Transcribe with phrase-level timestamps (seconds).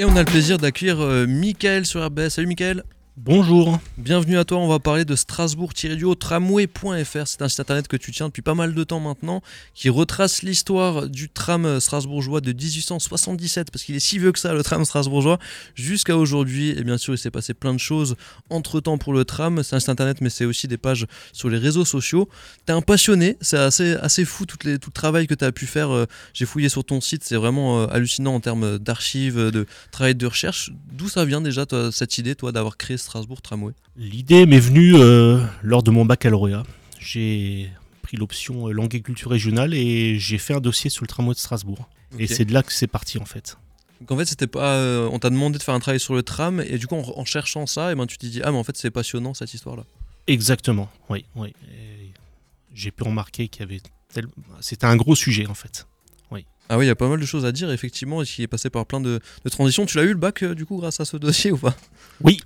[0.00, 2.30] Et on a le plaisir d'accueillir euh, Michael sur RBS.
[2.30, 2.84] Salut Michael
[3.22, 3.78] Bonjour.
[3.98, 7.26] Bienvenue à toi, on va parler de Strasbourg-du tramway.fr.
[7.26, 9.42] C'est un site internet que tu tiens depuis pas mal de temps maintenant,
[9.74, 14.54] qui retrace l'histoire du tram strasbourgeois de 1877, parce qu'il est si vieux que ça,
[14.54, 15.38] le tram strasbourgeois,
[15.74, 16.70] jusqu'à aujourd'hui.
[16.70, 18.16] Et bien sûr, il s'est passé plein de choses
[18.48, 19.62] entre temps pour le tram.
[19.62, 22.26] C'est un site internet, mais c'est aussi des pages sur les réseaux sociaux.
[22.64, 25.90] T'es un passionné, c'est assez, assez fou tout, le travail que tu as pu faire.
[25.90, 30.14] Euh, j'ai fouillé sur ton site, c'est vraiment euh, hallucinant en termes d'archives, de travail
[30.14, 30.72] de recherche.
[30.90, 34.94] D'où ça vient déjà, cette idée, toi, d'avoir créé ce Strasbourg Tramway L'idée m'est venue
[34.94, 36.62] euh, lors de mon baccalauréat.
[37.00, 37.68] J'ai
[38.02, 41.34] pris l'option euh, langue et culture régionale et j'ai fait un dossier sur le tramway
[41.34, 41.88] de Strasbourg.
[42.20, 43.58] Et c'est de là que c'est parti en fait.
[44.00, 46.22] Donc en fait, c'était pas, euh, on t'a demandé de faire un travail sur le
[46.22, 48.58] tram et du coup, en, cherchant ça, et eh ben, tu t'es dit ah mais
[48.58, 49.84] en fait c'est passionnant cette histoire-là.
[50.28, 51.52] Exactement, oui, oui.
[52.72, 53.80] J'ai pu remarquer qu'il y avait,
[54.60, 55.88] c'était un gros sujet en fait.
[56.30, 56.46] Oui.
[56.68, 58.46] Ah oui, il y a pas mal de choses à dire effectivement, et qui est
[58.46, 59.84] passé par plein de, de transitions.
[59.84, 61.74] Tu l'as eu le bac du coup grâce à ce dossier ou pas?
[62.22, 62.40] Oui,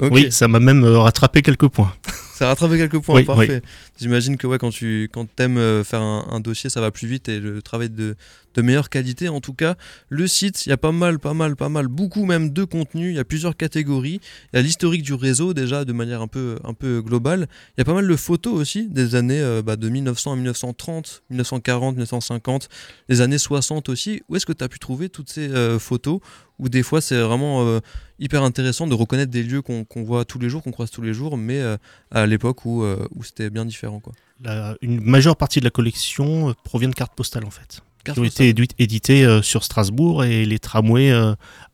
[0.00, 1.92] oui, ça m'a même euh, rattrapé quelques points.
[2.40, 3.60] Ça a rattrapé quelques points, parfait.
[4.00, 7.28] J'imagine que ouais, quand tu quand aimes euh, faire un, dossier, ça va plus vite
[7.28, 8.16] et le travail de,
[8.54, 9.28] de meilleure qualité.
[9.28, 9.74] En tout cas,
[10.08, 13.10] le site, il y a pas mal, pas mal, pas mal, beaucoup même de contenu.
[13.10, 14.22] Il y a plusieurs catégories.
[14.54, 17.46] Il y a l'historique du réseau déjà de manière un peu, un peu globale.
[17.76, 20.36] Il y a pas mal de photos aussi des années euh, bah, de 1900 à
[20.36, 22.70] 1930, 1940, 1950,
[23.10, 24.22] les années 60 aussi.
[24.30, 26.20] Où est-ce que tu as pu trouver toutes ces photos
[26.60, 27.80] Ou des fois c'est vraiment
[28.20, 31.14] hyper intéressant de reconnaître des lieux qu'on voit tous les jours, qu'on croise tous les
[31.14, 31.76] jours, mais euh,
[32.10, 34.00] à l'époque où, euh, où c'était bien différent.
[34.00, 34.12] Quoi.
[34.82, 37.80] une majeure partie de la collection euh, provient de cartes postales en fait.
[38.04, 41.12] qui ont été éditées sur Strasbourg et les tramways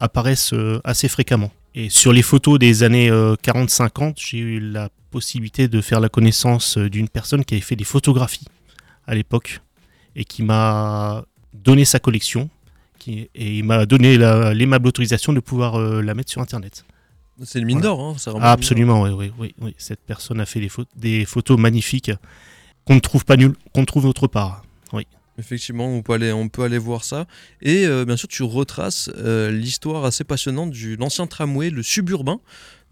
[0.01, 1.51] apparaissent assez fréquemment.
[1.75, 6.79] Et sur les photos des années 40-50, j'ai eu la possibilité de faire la connaissance
[6.79, 8.47] d'une personne qui avait fait des photographies
[9.07, 9.61] à l'époque
[10.15, 12.49] et qui m'a donné sa collection
[13.07, 16.85] et il m'a donné l'aimable autorisation de pouvoir euh, la mettre sur Internet.
[17.43, 21.25] C'est une mine d'or, hein, Absolument, oui, oui, oui, Cette personne a fait des, des
[21.27, 22.11] photos magnifiques
[22.87, 24.63] qu'on ne trouve pas nul, qu'on trouve autre part.
[24.95, 25.07] Oui.
[25.39, 27.27] Effectivement, on peut aller, on peut aller voir ça.
[27.61, 32.41] Et euh, bien sûr, tu retraces euh, l'histoire assez passionnante de l'ancien tramway, le suburbain.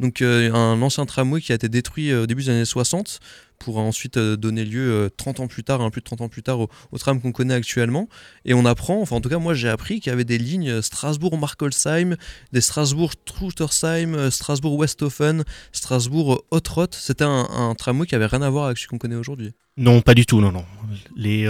[0.00, 3.20] Donc, un ancien tramway qui a été détruit au début des années 60
[3.58, 6.28] pour ensuite euh, donner lieu 30 euh, ans plus tard, un plus de 30 ans
[6.28, 8.08] plus tard, au, tram qu'on connaît actuellement.
[8.44, 10.82] Et on apprend, enfin en tout cas moi j'ai appris qu'il y avait des lignes
[10.82, 12.16] Strasbourg-Markolsheim,
[12.52, 16.88] des Strasbourg-Trutersheim, euh, Strasbourg-Westhofen, Strasbourg-Hotrot.
[16.92, 19.52] C'était un, tramway qui avait rien à voir avec ce qu'on connaît aujourd'hui.
[19.76, 20.64] Non, pas du tout, non, non.
[21.16, 21.48] Les,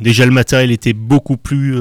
[0.00, 1.76] déjà le matériel était beaucoup plus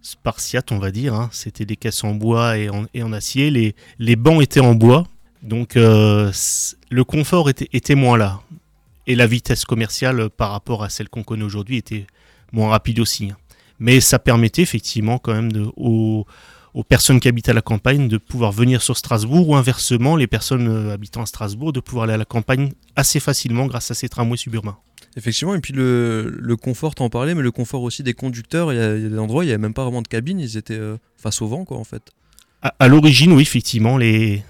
[0.00, 1.14] spartiate, on va dire.
[1.14, 1.28] Hein.
[1.32, 3.50] C'était des caisses en bois et en, et en acier.
[3.50, 5.06] Les, les, bancs étaient en bois.
[5.42, 8.40] Donc le confort était, était moins là
[9.06, 12.06] et la vitesse commerciale par rapport à celle qu'on connaît aujourd'hui était
[12.52, 13.30] moins rapide aussi.
[13.30, 13.36] Hein.
[13.78, 16.24] Mais ça permettait effectivement quand même de, aux,
[16.88, 20.68] personnes qui habitent à la campagne de pouvoir venir sur Strasbourg ou inversement les personnes
[20.68, 24.08] euh, habitant à Strasbourg de pouvoir aller à la campagne assez facilement grâce à ces
[24.08, 24.78] tramways suburbains.
[25.16, 28.76] Effectivement, et puis le, le confort, t'en parlais, mais le confort aussi des conducteurs, il
[28.76, 30.96] y a, des endroits, il n'y avait même pas vraiment de cabine, ils étaient euh,
[31.16, 32.12] face au vent quoi en fait.
[32.78, 34.44] À, l'origine, oui, effectivement, les,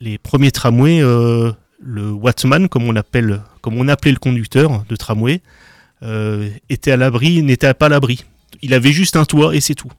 [0.00, 4.96] les premiers tramways euh, le Watman, comme on, appelle, comme on appelait le conducteur de
[4.96, 5.40] tramway,
[6.02, 8.24] euh, était à l'abri, n'était pas à l'abri.
[8.62, 9.90] Il avait juste un toit et c'est tout.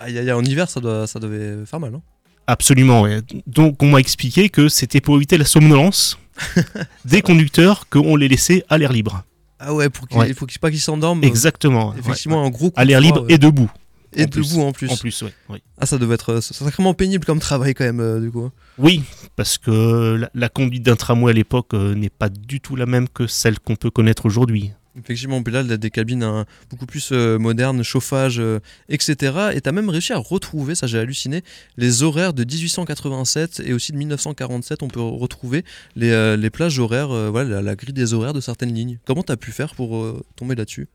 [0.00, 2.02] en hiver, ça, doit, ça devait faire mal, non?
[2.46, 3.06] Absolument.
[3.46, 6.18] Donc on m'a expliqué que c'était pour éviter la somnolence
[7.04, 9.24] des conducteurs qu'on les laissait à l'air libre.
[9.58, 11.24] Ah ouais, pour qu'il faut pas qu'ils s'endorment.
[11.24, 11.94] Exactement.
[11.98, 13.70] Effectivement, un gros à l'air libre et debout.
[14.16, 14.90] Et debout en plus.
[14.90, 15.62] En plus, oui.
[15.78, 18.44] Ah, ça devait être euh, sacrément pénible comme travail quand même, euh, du coup.
[18.44, 18.52] Hein.
[18.78, 19.02] Oui,
[19.36, 23.08] parce que la, conduite d'un tramway à l'époque euh, n'est pas du tout la même
[23.08, 24.72] que celle qu'on peut connaître aujourd'hui.
[24.98, 28.40] Effectivement, puis là, il a des cabines hein, beaucoup plus modernes, chauffage,
[28.88, 29.50] etc.
[29.52, 31.42] Et tu as même réussi à retrouver, ça j'ai halluciné,
[31.76, 34.82] les horaires de 1887 et aussi de 1947.
[34.82, 35.66] On peut retrouver
[35.96, 38.98] les, les plages horaires, voilà, la, grille des horaires de certaines lignes.
[39.04, 40.02] Comment tu as pu faire pour
[40.34, 40.88] tomber là-dessus?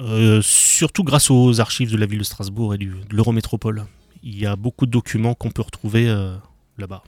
[0.00, 3.84] Euh, surtout grâce aux archives de la ville de Strasbourg et du, de l'Eurométropole.
[4.22, 6.34] Il y a beaucoup de documents qu'on peut retrouver euh,
[6.78, 7.04] là-bas.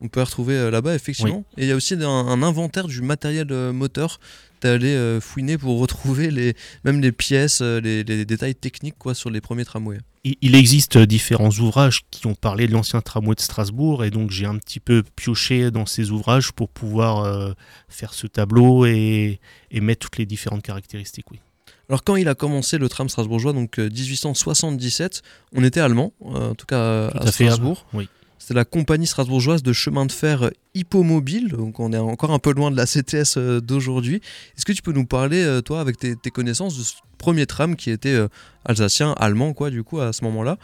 [0.00, 1.44] On peut retrouver euh, là-bas, effectivement.
[1.56, 4.20] Et il y a aussi un, inventaire du matériel moteur.
[4.60, 6.54] Tu es allé fouiner pour retrouver les,
[6.84, 9.98] même les pièces, les, détails techniques quoi, sur les premiers tramways.
[10.22, 14.44] Il, existe différents ouvrages qui ont parlé de l'ancien tramway de Strasbourg et donc j'ai
[14.44, 17.54] un petit peu pioché dans ces ouvrages pour pouvoir
[17.88, 19.40] faire ce tableau et,
[19.70, 21.30] et mettre toutes les différentes caractéristiques.
[21.30, 21.40] Oui.
[21.88, 26.50] Alors quand il a commencé le tram strasbourgeois, donc 1877, euh, on était allemand, euh,
[26.50, 27.86] en tout cas à, Strasbourg.
[27.94, 28.08] oui.
[28.42, 31.48] C'est la compagnie strasbourgeoise de chemin de fer Hippomobile.
[31.50, 34.16] Donc on est encore un peu loin de la CTS d'aujourd'hui.
[34.56, 37.90] Est-ce que tu peux nous parler, toi, avec tes, connaissances, de ce premier tram qui
[37.90, 38.18] était
[38.64, 40.56] alsacien, allemand, quoi, du coup, à ce moment-là?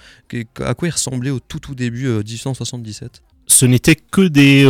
[0.64, 4.64] À quoi il ressemblait au tout tout début 1877 Ce n'était que des,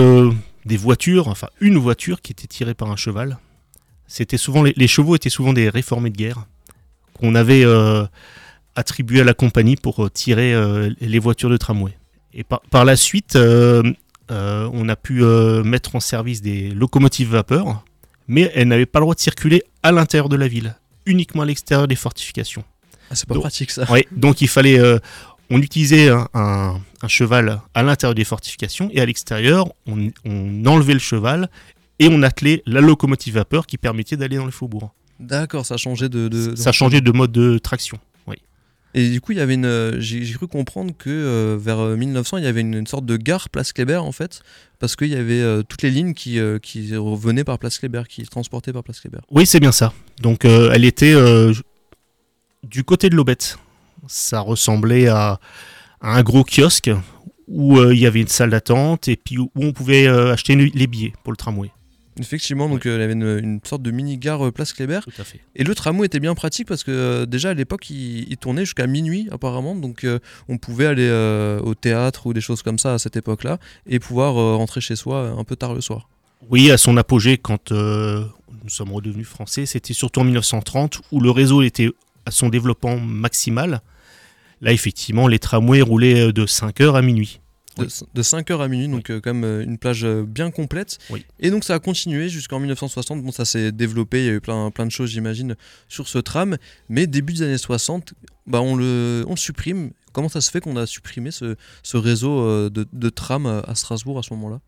[0.66, 3.38] des voitures, enfin une voiture qui était tirée par un cheval.
[4.08, 6.46] C'était souvent les, chevaux étaient souvent des réformés de guerre
[7.14, 7.64] qu'on avait
[8.76, 11.96] attribué à la compagnie pour euh, tirer euh, les voitures de tramway.
[12.34, 13.82] Et par, la suite, euh,
[14.28, 15.24] on a pu
[15.64, 17.82] mettre en service des locomotives vapeur,
[18.28, 20.76] mais elles n'avaient pas le droit de circuler à l'intérieur de la ville,
[21.06, 22.62] uniquement à l'extérieur des fortifications.
[23.10, 23.86] Ah, c'est pas pratique ça.
[23.88, 24.78] Oui, donc il fallait.
[25.48, 30.10] on utilisait un, cheval à l'intérieur des fortifications et à l'extérieur, on,
[30.66, 31.48] enlevait le cheval
[31.98, 34.90] et on attelait la locomotive vapeur qui permettait d'aller dans les faubourgs.
[35.18, 37.98] D'accord, ça changeait de, de, ça changeait de mode de traction.
[38.96, 42.38] Et du coup, il y avait une, euh, j'ai, cru comprendre que euh, vers 1900,
[42.38, 44.40] euh, il y avait une, sorte de gare Place Kléber en fait,
[44.78, 48.72] parce qu'il y avait toutes les lignes qui, qui revenaient par Place Kléber, qui transportaient
[48.72, 49.18] par Place Kléber.
[49.30, 49.92] Oui, c'est bien ça.
[50.22, 51.14] Donc, elle était
[52.62, 53.58] du côté de l'Aubette.
[54.08, 55.40] Ça ressemblait à,
[56.00, 56.90] un gros kiosque
[57.48, 61.12] où il y avait une salle d'attente et puis où on pouvait acheter les billets
[61.22, 61.70] pour le tramway.
[62.18, 65.00] Effectivement, donc euh, il y avait une, sorte de mini-gare euh, Place Kléber.
[65.02, 65.40] Tout à fait.
[65.54, 68.86] Et le tramway était bien pratique parce que euh, déjà à l'époque, il, tournait jusqu'à
[68.86, 69.74] minuit apparemment.
[69.74, 70.06] Donc
[70.48, 71.10] on pouvait aller
[71.62, 75.34] au théâtre ou des choses comme ça à cette époque-là et pouvoir rentrer chez soi
[75.36, 76.08] un peu tard le soir.
[76.50, 81.30] Oui, à son apogée quand nous sommes redevenus français, c'était surtout en 1930 où le
[81.30, 81.90] réseau était
[82.26, 83.80] à son développement maximal.
[84.60, 87.40] Là, effectivement, les tramways roulaient de 5h à minuit
[87.76, 90.98] de, 5h à minuit, donc euh, quand même euh, une plage euh, bien complète.
[91.40, 93.22] Et donc ça a continué jusqu'en 1960.
[93.22, 95.56] Bon, ça s'est développé, il y a eu plein, plein de choses, j'imagine,
[95.88, 96.56] sur ce tram.
[96.88, 98.14] Mais début des années 60,
[98.46, 99.90] bah, on, le, on supprime.
[100.12, 104.18] Comment ça se fait qu'on a supprimé ce, ce réseau de, de tram à Strasbourg
[104.18, 104.60] à ce moment-là?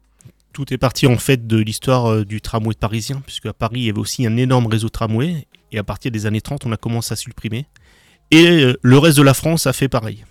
[0.53, 3.91] Tout est parti en fait de l'histoire du tramway parisien, puisque à Paris il y
[3.91, 7.15] avait aussi un énorme réseau tramway, et à partir des années 30 on a commencé
[7.15, 7.65] à supprimer.
[8.31, 10.27] Et le reste de la France a fait pareil.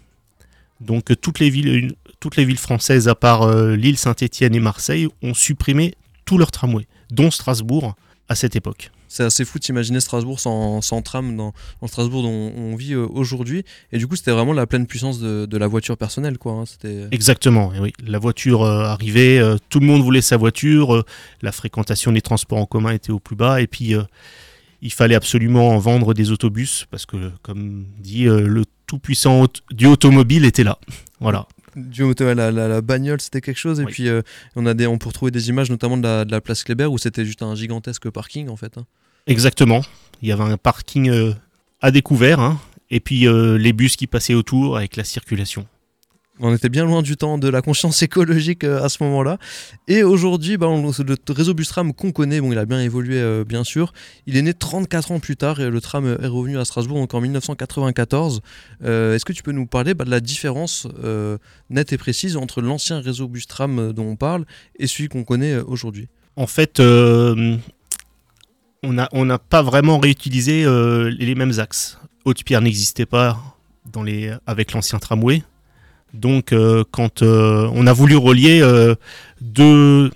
[0.82, 5.08] Donc toutes les villes, toutes les villes françaises, à part euh, Lille, Saint-Étienne et Marseille,
[5.22, 7.96] ont supprimé tous leurs tramways, dont Strasbourg
[8.30, 8.92] à cette époque.
[9.08, 11.54] C'est assez fou d'imaginer Strasbourg sans, tram dans,
[11.86, 13.64] Strasbourg dont on vit euh, aujourd'hui.
[13.94, 16.38] Et du coup, c'était vraiment la pleine puissance de, la voiture personnelle.
[16.38, 16.90] Quoi, hein.
[17.12, 17.94] Exactement, oui.
[18.06, 21.06] La voiture euh, arrivait, tout le monde voulait sa voiture,
[21.42, 23.62] la fréquentation des transports en commun était au plus bas.
[23.62, 23.94] Et puis,
[24.82, 30.66] il fallait absolument vendre des autobus parce que, comme dit, le tout-puissant du automobile était
[30.66, 30.80] là.
[31.22, 34.22] Voilà la, bagnole c'était quelque chose et puis euh,
[34.56, 37.26] on a des on peut retrouver des images notamment de la, place Kléber où c'était
[37.26, 38.86] juste un gigantesque parking en fait hein.
[39.28, 39.82] exactement
[40.22, 41.34] il y avait un parking euh,
[41.82, 42.60] à découvert hein.
[42.90, 45.68] et puis euh, les bus qui passaient autour avec la circulation
[46.40, 49.38] on était bien loin du temps de la conscience écologique euh, à ce moment-là.
[49.88, 53.64] Et aujourd'hui, bah, le réseau bus tram qu'on connaît, il a bien évolué euh, bien
[53.64, 53.94] sûr.
[54.26, 57.08] Il est né 34 ans plus tard et le tram euh, est revenu à Strasbourg
[57.12, 58.42] en 1994.
[58.82, 60.88] Est-ce que tu peux nous parler bah, de la différence
[61.70, 64.46] nette et précise entre l'ancien réseau bus tram dont on parle
[64.78, 66.08] et celui qu'on connaît aujourd'hui?
[66.36, 67.60] En fait, on
[68.84, 70.66] n'a pas vraiment réutilisé
[71.10, 71.98] les mêmes axes.
[72.26, 73.38] Haute-Pierre n'existait pas
[74.46, 75.44] avec l'ancien tramway.
[76.14, 78.96] Donc, euh, quand euh, on a voulu relier euh,
[79.42, 80.12] deux,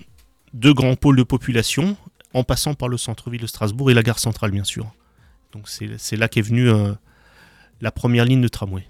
[0.54, 1.98] deux, grands pôles de population,
[2.34, 4.94] en passant par le centre-ville de Strasbourg et la gare centrale, bien sûr.
[5.52, 6.70] Donc, c'est là qu'est venue
[7.82, 8.88] la première ligne de tramway.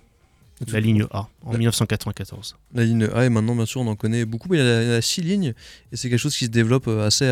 [0.72, 2.56] La ligne A, en 1994.
[2.76, 4.84] La ligne A, et maintenant, bien sûr, on en connaît beaucoup, mais il y a,
[4.84, 5.56] il y a six lignes,
[5.92, 7.26] et c'est quelque chose qui se développe assez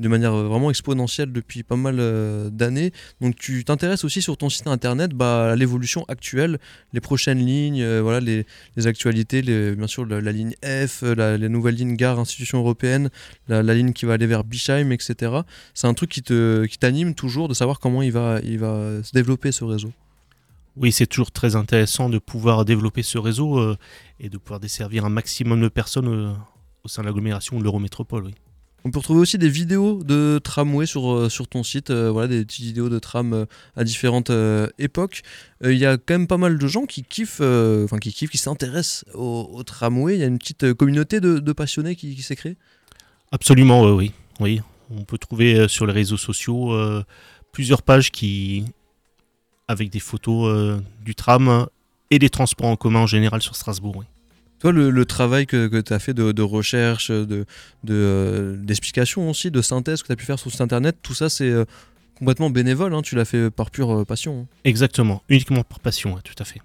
[0.00, 2.92] de manière euh, vraiment exponentielle depuis pas mal euh, d'années.
[3.20, 6.58] Donc tu t'intéresses aussi sur ton site internet bah, à l'évolution actuelle,
[6.92, 8.46] les prochaines lignes, euh, voilà, les,
[8.86, 13.10] actualités, les, bien sûr la, ligne F, les nouvelles lignes gare institution européenne,
[13.48, 15.32] la, ligne qui va aller vers Bischheim, etc.
[15.74, 19.12] C'est un truc qui qui t'anime toujours de savoir comment il va, il va se
[19.12, 19.92] développer ce réseau.
[20.76, 23.76] Oui, c'est toujours très intéressant de pouvoir développer ce réseau
[24.18, 26.36] et de pouvoir desservir un maximum de personnes
[26.84, 28.26] au sein de l'agglomération de l'Eurométropole.
[28.26, 28.34] Oui.
[28.84, 32.28] On peut retrouver aussi des vidéos de tramway sur, euh, sur ton site, euh, voilà,
[32.28, 33.44] des petites vidéos de tram euh,
[33.76, 34.32] à différentes
[34.78, 35.22] époques.
[35.62, 38.38] Il y a quand même pas mal de gens qui kiffent, enfin qui kiffent, qui
[38.38, 40.14] s'intéressent au, tramway.
[40.14, 42.56] Il y a une petite communauté de, passionnés qui, s'est créée?
[43.30, 44.12] Absolument, oui.
[44.90, 46.74] On peut trouver sur les réseaux sociaux
[47.52, 48.10] plusieurs pages
[49.68, 51.66] avec des photos du tram
[52.10, 54.02] et des transports en commun en général sur Strasbourg.
[54.60, 60.02] Toi, le, travail que, tu as fait de, recherche, euh, d'explication de, aussi, de synthèse
[60.02, 61.64] que tu as pu faire sur cet internet, tout ça, c'est euh,
[62.18, 62.92] complètement bénévole.
[62.94, 64.40] Hein, tu l'as fait par pure euh, passion.
[64.42, 64.54] Hein.
[64.64, 66.60] Exactement, uniquement par passion, tout à fait.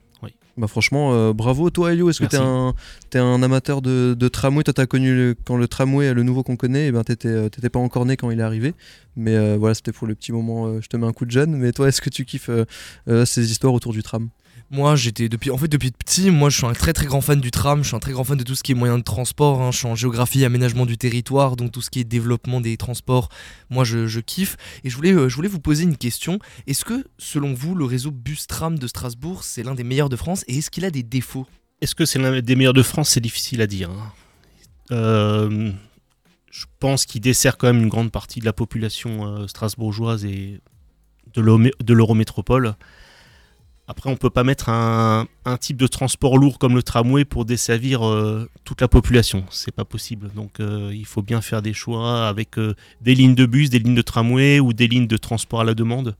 [0.57, 1.69] Bah franchement, bravo.
[1.69, 2.73] Toi, Elio, est-ce que tu es un,
[3.13, 4.63] es un amateur de, tramway?
[4.63, 7.79] Toi, tu as connu quand le tramway, le nouveau qu'on connaît, et ben, t'étais pas
[7.79, 8.73] encore né quand il est arrivé.
[9.17, 11.57] Mais voilà, c'était pour le petit moment, je te mets un coup de jeune.
[11.57, 12.49] Mais toi, est-ce que tu kiffes
[13.25, 14.29] ces histoires autour du tram?
[14.71, 17.39] Moi, j'étais depuis, en fait, depuis petit, moi, je suis un très très grand fan
[17.39, 17.83] du tram.
[17.83, 19.61] Je suis un très grand fan de tout ce qui est moyen de transport.
[19.61, 19.71] Hein.
[19.71, 23.29] Je suis en géographie, aménagement du territoire, donc tout ce qui est développement des transports.
[23.69, 24.57] Moi, je, kiffe.
[24.83, 26.39] Et je voulais, euh, je voulais vous poser une question.
[26.67, 30.43] Est-ce que, selon vous, le réseau bus-tram de Strasbourg, c'est l'un des meilleurs de France
[30.47, 31.45] Et est-ce qu'il a des défauts?
[31.81, 33.09] Est-ce que c'est l'un des meilleurs de France?
[33.09, 33.91] C'est difficile à dire.
[33.91, 34.11] Hein.
[34.91, 35.71] Euh,
[36.49, 40.61] je pense qu'il dessert quand même une grande partie de la population euh, strasbourgeoise et
[41.33, 42.75] de l'Eurométropole.
[43.87, 45.27] Après, on peut pas mettre un,
[45.59, 49.45] type de transport lourd comme le tramway pour desservir euh, toute la population.
[49.51, 50.31] C'est pas possible.
[50.35, 53.77] Donc, euh, il faut bien faire des choix avec euh, des lignes de bus, des
[53.77, 56.15] lignes de tramway ou des lignes de transport à la demande.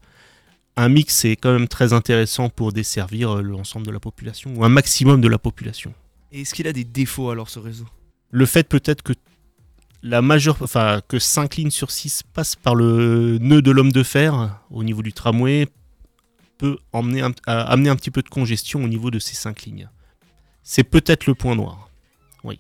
[0.78, 4.70] Un mix est quand même très intéressant pour desservir l'ensemble de la population ou un
[4.70, 5.94] maximum de la population.
[6.32, 7.86] Et est-ce qu'il a des défauts alors ce réseau?
[8.30, 9.14] Le fait peut-être que
[10.04, 14.04] la majeure, enfin que 5 lignes sur 6 passent par le nœud de l'homme de
[14.04, 15.68] fer au niveau du tramway
[16.58, 19.90] peut emmener amener un petit peu de congestion au niveau de ces cinq lignes.
[20.64, 21.90] C'est peut-être le point noir.
[22.44, 22.60] Oui.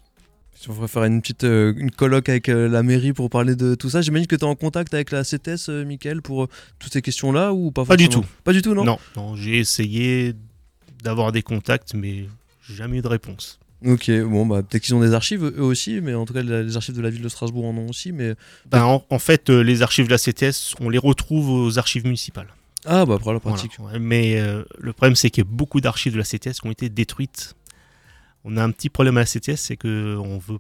[0.69, 3.75] On va faire une petite euh, une colloque avec euh, la mairie pour parler de
[3.75, 4.01] tout ça.
[4.01, 6.47] J'imagine que tu es en contact avec la CTS, euh, Mickaël, pour
[6.79, 8.25] toutes ces questions-là ou pas Pas du tout.
[8.43, 10.33] Pas du tout, non Non, non j'ai essayé
[11.03, 12.27] d'avoir des contacts, mais
[12.69, 13.59] jamais eu de réponse.
[13.85, 16.75] Ok, bon, bah, peut-être qu'ils ont des archives eux aussi, mais en tout cas, les
[16.75, 18.11] archives de la ville de Strasbourg en ont aussi.
[18.11, 18.33] Mais...
[18.71, 22.47] Ben, en, fait, les archives de la CTS, on les retrouve aux archives municipales.
[22.85, 23.77] Ah bah pour la pratique.
[23.99, 26.71] Mais euh, le problème c'est qu'il y a beaucoup d'archives de la CTS qui ont
[26.71, 27.55] été détruites.
[28.43, 30.59] On a un petit problème à la CTS, c'est qu'on veut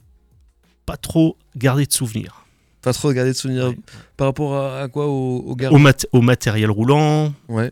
[0.85, 2.45] pas trop garder de souvenirs.
[2.81, 3.73] Pas trop garder de souvenirs
[4.17, 5.57] par rapport à, quoi Au, au,
[6.11, 7.71] au, matériel roulant, ouais.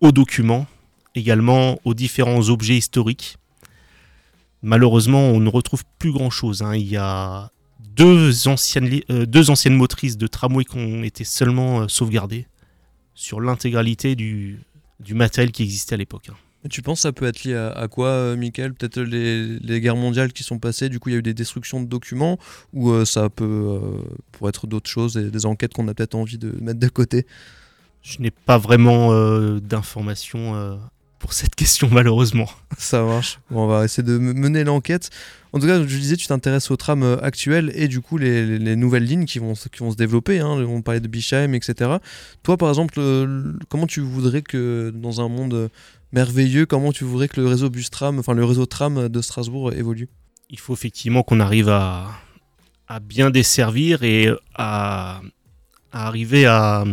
[0.00, 0.66] aux documents,
[1.14, 3.38] également aux différents objets historiques.
[4.62, 6.62] Malheureusement, on ne retrouve plus grand-chose.
[6.62, 6.76] Hein.
[6.76, 11.82] Il y a deux anciennes, euh, deux anciennes motrices de tramway qui ont été seulement
[11.82, 12.46] euh, sauvegardées
[13.14, 14.60] sur l'intégralité du,
[15.00, 16.28] du matériel qui existait à l'époque.
[16.30, 16.36] Hein.
[16.70, 18.74] Tu penses que ça peut être lié à, quoi, euh, Michael?
[18.74, 21.34] Peut-être les, les, guerres mondiales qui sont passées, du coup il y a eu des
[21.34, 22.38] destructions de documents,
[22.72, 23.80] ou euh, ça peut euh,
[24.30, 27.26] pour être d'autres choses, et des enquêtes qu'on a peut-être envie de mettre de côté?
[28.02, 29.12] Je n'ai pas vraiment
[29.60, 30.80] d'informations
[31.22, 32.50] pour cette question malheureusement.
[32.76, 33.38] Ça marche.
[33.52, 35.08] on va essayer de mener l'enquête.
[35.52, 38.74] En tout cas, je disais, tu t'intéresses aux trams euh, actuelles et du coup les,
[38.74, 40.40] nouvelles lignes qui vont, qui vont se développer.
[40.40, 40.48] Hein.
[40.48, 41.90] On parlait de Bichheim, etc.
[42.42, 43.00] Toi, par exemple,
[43.68, 45.70] comment tu voudrais que dans un monde
[46.12, 49.72] merveilleux, comment tu voudrais que le réseau bus tram, enfin le réseau tram de Strasbourg
[49.72, 50.08] évolue?
[50.50, 52.08] Il faut effectivement qu'on arrive à,
[52.88, 55.20] à, bien desservir et à,
[55.92, 56.84] à arriver à,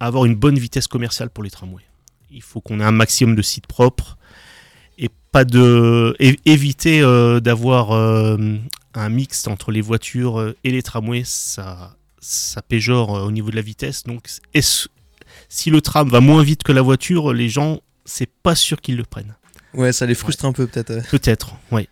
[0.00, 1.82] à avoir une bonne vitesse commerciale pour les tramways
[2.32, 4.16] il faut qu'on ait un maximum de sites propres
[4.98, 8.36] et pas de éviter euh, d'avoir euh,
[8.94, 13.56] un mix entre les voitures euh, et les tramways, ça ça péjore au niveau de
[13.56, 14.04] la vitesse.
[14.04, 14.28] Donc
[15.48, 18.96] si le tram va moins vite que la voiture, les gens c'est pas sûr qu'ils
[18.96, 19.34] le prennent.
[19.74, 21.08] Ouais, ça les frustre un peu peut-être.
[21.10, 21.88] Peut-être, oui.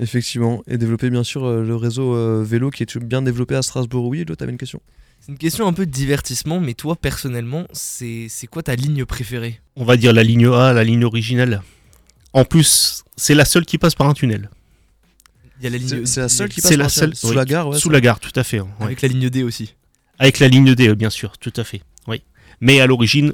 [0.00, 4.06] Effectivement, et développer bien sûr le réseau vélo qui est bien développé à Strasbourg.
[4.06, 4.80] Oui, tu avais une question?
[5.20, 9.60] C'est une question un peu de divertissement, mais toi personnellement, c'est quoi ta ligne préférée?
[9.76, 11.62] On va dire la ligne A, la ligne originale.
[12.32, 14.50] En plus, c'est la seule qui passe par un tunnel.
[15.60, 18.44] C'est la seule qui passe par seule, sous la gare, Sous la gare, tout à
[18.44, 18.60] fait.
[18.80, 19.74] Avec la ligne D aussi.
[20.18, 21.82] Avec la ligne D, bien sûr, tout à fait.
[22.06, 22.22] Oui.
[22.60, 23.32] Mais à l'origine,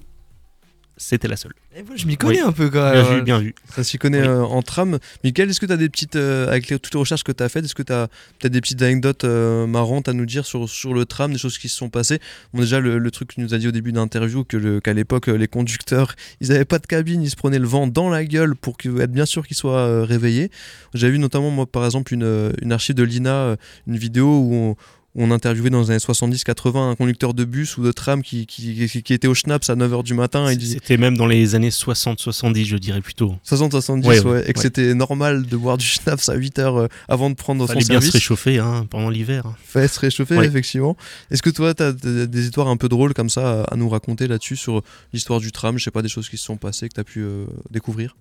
[0.97, 1.55] c'était la seule.
[1.77, 3.03] Et moi, je m'y connais un peu quand même.
[3.03, 3.55] Bien vu, bien vu.
[3.75, 4.99] Ça s'y connaît euh, en tram.
[5.25, 7.49] Michael, est-ce que tu as des petites, euh, avec toutes les recherches que tu as
[7.49, 8.09] faites, est-ce que tu as
[8.39, 11.59] peut-être des petites anecdotes euh, marrantes à nous dire sur, sur le tram, des choses
[11.59, 12.21] qui se sont passées?
[12.53, 15.49] Bon, déjà, le, truc que tu nous as dit au début d'interview, qu'à l'époque, les
[15.49, 18.77] conducteurs, ils n'avaient pas de cabine, ils se prenaient le vent dans la gueule pour
[18.85, 20.51] être bien sûr qu'ils soient réveillés.
[20.95, 24.77] J'ai vu notamment, moi, par exemple, une, une archive de Lina, une vidéo où on,
[25.17, 29.13] on interviewait dans les années 70-80 un conducteur de bus ou de tram qui, qui,
[29.13, 30.53] était au schnaps à 9h du matin.
[30.61, 33.37] C'était même dans les années 60-70, je dirais plutôt.
[33.49, 37.35] 60-70, ouais, Et que c'était normal de boire du schnapps à 8h euh, avant de
[37.35, 39.45] prendre Fallait son bien se réchauffer hein, pendant l'hiver.
[39.65, 40.97] Fallait se réchauffer, effectivement.
[41.31, 44.27] Est-ce que toi, tu as des histoires un peu drôles comme ça à nous raconter
[44.27, 46.95] là-dessus sur l'histoire du tram Je sais pas, des choses qui se sont passées que
[46.95, 48.17] tu as pu euh, découvrir?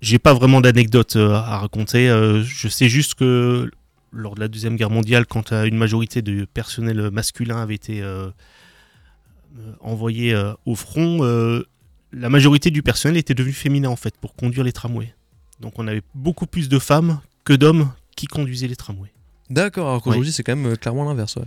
[0.00, 2.06] J'ai pas vraiment d'anecdotes euh, à raconter.
[2.44, 3.68] je sais juste que
[4.12, 8.02] lors de la Deuxième Guerre mondiale, quand euh, une majorité du personnel masculin avait été
[8.02, 8.28] euh,
[9.58, 10.34] euh, envoyé
[10.64, 11.22] au front,
[12.12, 15.14] la majorité du personnel était devenu féminin en fait pour conduire les tramways.
[15.60, 19.12] Donc on avait beaucoup plus de femmes que d'hommes qui conduisaient les tramways.
[19.50, 21.38] D'accord, alors qu'aujourd'hui c'est quand même clairement l'inverse.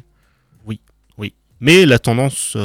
[0.66, 0.80] Oui,
[1.18, 1.34] oui.
[1.60, 2.58] Mais la tendance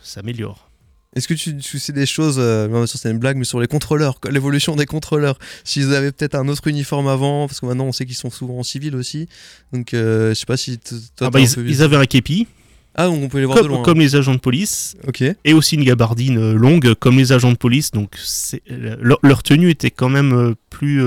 [0.00, 0.70] s'améliore.
[1.14, 3.68] Est-ce que tu, sais des choses, euh, bien sûr c'est une blague, mais sur les
[3.68, 7.92] contrôleurs, l'évolution des contrôleurs, s'ils avaient peut-être un autre uniforme avant, parce que maintenant on
[7.92, 9.28] sait qu'ils sont souvent en civil aussi,
[9.72, 12.48] donc euh, je sais pas si toi, ah bah, ils, avaient un képi.
[12.96, 13.82] Ah, on peut les voir comme, de loin.
[13.82, 14.94] Comme les agents de police.
[15.08, 15.22] Ok.
[15.44, 17.90] Et aussi une gabardine euh, longue, comme les agents de police.
[17.90, 18.16] Donc
[18.68, 21.02] leur, leur, tenue était quand même plus,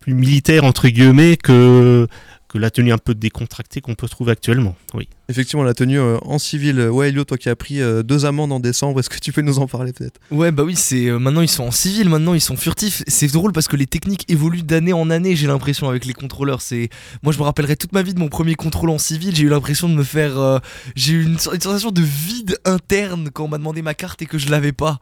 [0.00, 2.06] plus militaire, entre guillemets, que
[2.56, 4.74] que la tenue un peu décontractée qu'on peut trouver actuellement.
[4.94, 5.08] Oui.
[5.28, 6.80] Effectivement, la tenue euh, en civil.
[6.88, 9.42] Ouais, Elio, toi qui as pris euh, deux amendes en décembre, est-ce que tu peux
[9.42, 10.18] nous en parler peut-être?
[10.30, 13.02] Ouais, bah oui, c'est euh, maintenant ils sont en civil, maintenant ils sont furtifs.
[13.08, 15.36] C'est drôle parce que les techniques évoluent d'année en année.
[15.36, 16.62] J'ai l'impression avec les contrôleurs.
[16.62, 16.88] C'est
[17.22, 19.36] moi, je me rappellerai toute ma vie de mon premier contrôle en civil.
[19.36, 20.60] J'ai eu l'impression de me faire,
[20.94, 24.26] j'ai eu une, une, sensation de vide interne quand on m'a demandé ma carte et
[24.26, 24.98] que je l'avais pas.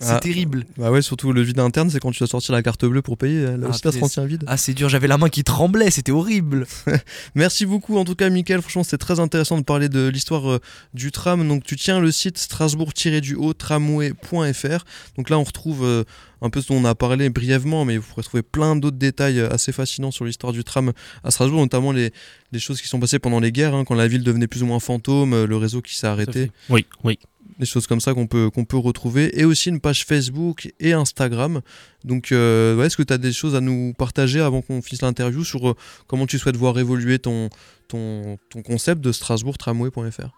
[0.00, 0.18] C'est ah.
[0.18, 0.64] terrible.
[0.76, 3.16] Bah ouais, surtout le vide interne, c'est quand tu dois sortir la carte bleue pour
[3.16, 3.42] payer.
[3.56, 4.44] Là ah, aussi, vide.
[4.46, 6.66] Ah, c'est dur, j'avais la main qui tremblait, c'était horrible.
[7.34, 8.60] Merci beaucoup, en tout cas, Mickaël.
[8.60, 10.58] Franchement, c'était très intéressant de parler de l'histoire euh,
[10.94, 11.46] du tram.
[11.46, 14.84] Donc, tu tiens le site strasbourg-du-haut tramway.fr.
[15.16, 16.04] Donc là, on retrouve euh,
[16.42, 19.40] un peu ce dont on a parlé brièvement, mais vous pourrez trouver plein d'autres détails
[19.40, 22.12] euh, assez fascinants sur l'histoire du tram à Strasbourg, notamment les,
[22.52, 24.66] les choses qui sont passées pendant les guerres, hein, quand la ville devenait plus ou
[24.66, 26.50] moins fantôme, le réseau qui s'est arrêté.
[26.68, 27.18] Oui, oui
[27.58, 30.92] des choses comme ça qu'on peut, qu'on peut retrouver, et aussi une page Facebook et
[30.92, 31.60] Instagram.
[32.04, 35.44] Donc, euh, est-ce que tu as des choses à nous partager avant qu'on finisse l'interview
[35.44, 35.74] sur euh,
[36.06, 37.50] comment tu souhaites voir évoluer ton,
[37.88, 40.30] ton, ton concept de strasbourg-tramway.fr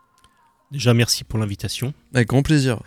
[0.72, 1.94] Déjà, merci pour l'invitation.
[2.12, 2.80] Avec grand plaisir.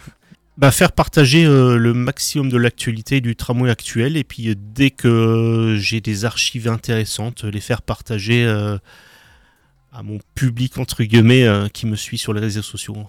[0.60, 5.78] Bah, faire partager euh, le maximum de l'actualité du tramway actuel, et puis dès que
[5.80, 8.46] j'ai des archives intéressantes, les faire partager
[9.92, 13.08] à mon public, entre guillemets, qui me suit sur les réseaux sociaux.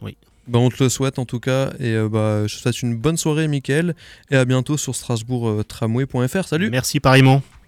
[0.00, 0.16] Oui.
[0.48, 1.72] Bah, on te le souhaite en tout cas.
[1.78, 3.94] Et euh, bah, je te souhaite une bonne soirée, Mickaël.
[4.30, 6.48] Et à bientôt sur strasbourgtramway.fr.
[6.48, 7.42] Salut Merci pareillement.